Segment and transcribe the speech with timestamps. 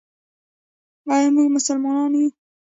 [1.13, 2.27] آیا موږ مسلمانان یو؟